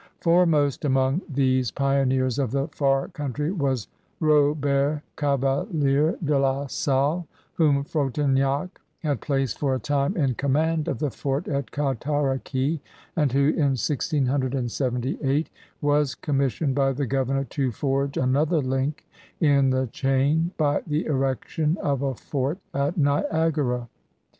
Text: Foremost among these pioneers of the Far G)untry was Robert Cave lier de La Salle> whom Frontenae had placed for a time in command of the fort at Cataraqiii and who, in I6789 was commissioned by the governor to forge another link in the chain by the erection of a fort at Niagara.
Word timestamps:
Foremost 0.19 0.83
among 0.83 1.21
these 1.29 1.69
pioneers 1.69 2.39
of 2.39 2.49
the 2.49 2.67
Far 2.69 3.09
G)untry 3.09 3.55
was 3.55 3.87
Robert 4.19 5.03
Cave 5.15 5.43
lier 5.71 6.17
de 6.25 6.39
La 6.39 6.65
Salle> 6.65 7.27
whom 7.53 7.83
Frontenae 7.83 8.71
had 9.03 9.21
placed 9.21 9.59
for 9.59 9.75
a 9.75 9.79
time 9.79 10.17
in 10.17 10.33
command 10.33 10.87
of 10.87 10.97
the 10.97 11.11
fort 11.11 11.47
at 11.47 11.69
Cataraqiii 11.69 12.79
and 13.15 13.31
who, 13.31 13.49
in 13.49 13.73
I6789 13.73 15.45
was 15.81 16.15
commissioned 16.15 16.73
by 16.73 16.93
the 16.93 17.05
governor 17.05 17.43
to 17.51 17.71
forge 17.71 18.17
another 18.17 18.57
link 18.59 19.05
in 19.39 19.69
the 19.69 19.85
chain 19.85 20.49
by 20.57 20.81
the 20.87 21.05
erection 21.05 21.77
of 21.77 22.01
a 22.01 22.15
fort 22.15 22.57
at 22.73 22.97
Niagara. 22.97 23.87